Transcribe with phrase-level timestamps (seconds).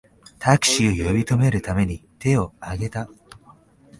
[0.39, 3.07] タクシーを呼び止めるために手をあげた